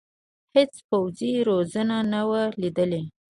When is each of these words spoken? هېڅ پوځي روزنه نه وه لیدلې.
هېڅ 0.55 0.73
پوځي 0.89 1.33
روزنه 1.49 1.97
نه 2.13 2.21
وه 2.29 2.43
لیدلې. 2.61 3.03